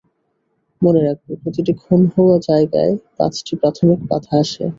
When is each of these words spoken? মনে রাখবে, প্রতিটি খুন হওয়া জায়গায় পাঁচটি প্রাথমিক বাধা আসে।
মনে 0.81 1.01
রাখবে, 1.03 1.33
প্রতিটি 1.41 1.73
খুন 1.81 2.01
হওয়া 2.13 2.35
জায়গায় 2.49 2.93
পাঁচটি 3.17 3.53
প্রাথমিক 3.61 3.99
বাধা 4.09 4.35
আসে। 4.43 4.65